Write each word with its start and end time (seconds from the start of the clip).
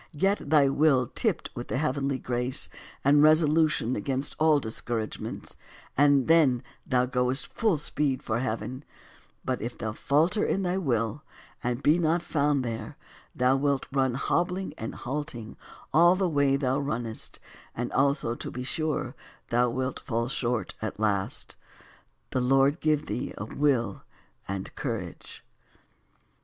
Get 0.17 0.49
thy 0.49 0.67
will 0.67 1.05
tipped 1.05 1.51
with 1.53 1.67
the 1.67 1.77
heavenly 1.77 2.17
grace, 2.17 2.69
and 3.05 3.17
152 3.17 3.21
BUN 3.21 3.21
YAN 3.21 3.23
resolution 3.23 3.95
against 3.95 4.35
all 4.39 4.59
discouragements, 4.59 5.55
and 5.95 6.27
then 6.27 6.63
thou 6.87 7.05
goest 7.05 7.45
full 7.45 7.77
speed 7.77 8.23
for 8.23 8.39
heaven; 8.39 8.83
but 9.45 9.61
if 9.61 9.77
thou 9.77 9.93
falter 9.93 10.43
in 10.43 10.63
thy 10.63 10.77
will, 10.79 11.21
and 11.63 11.83
be 11.83 11.99
not 11.99 12.23
found 12.23 12.65
there, 12.65 12.97
thou 13.35 13.55
wilt 13.55 13.85
run 13.91 14.15
hobbling 14.15 14.73
and 14.75 14.95
halting 14.95 15.55
all 15.93 16.15
the 16.15 16.27
way 16.27 16.55
thou 16.55 16.79
runnest, 16.79 17.37
and 17.75 17.91
also 17.93 18.33
to 18.33 18.49
be 18.49 18.63
sure 18.63 19.13
thou 19.49 19.69
wilt 19.69 19.99
fall 19.99 20.27
short 20.27 20.73
at 20.81 20.99
last. 20.99 21.55
The 22.31 22.41
Lord 22.41 22.79
give 22.79 23.05
thee 23.05 23.35
a 23.37 23.45
will 23.45 24.01
and 24.47 24.67
a 24.69 24.71
courage. 24.71 25.45